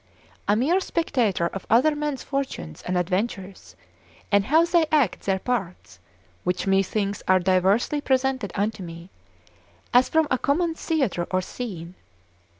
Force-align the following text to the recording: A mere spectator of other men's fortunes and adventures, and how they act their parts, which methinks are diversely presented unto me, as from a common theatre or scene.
A 0.47 0.55
mere 0.55 0.79
spectator 0.79 1.45
of 1.45 1.67
other 1.69 1.95
men's 1.95 2.23
fortunes 2.23 2.81
and 2.87 2.97
adventures, 2.97 3.75
and 4.31 4.45
how 4.45 4.65
they 4.65 4.87
act 4.91 5.27
their 5.27 5.37
parts, 5.37 5.99
which 6.43 6.65
methinks 6.65 7.21
are 7.27 7.37
diversely 7.37 8.01
presented 8.01 8.51
unto 8.55 8.81
me, 8.81 9.11
as 9.93 10.09
from 10.09 10.27
a 10.31 10.39
common 10.39 10.73
theatre 10.73 11.27
or 11.29 11.39
scene. 11.41 11.93